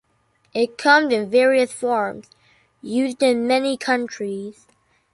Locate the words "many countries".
3.45-4.65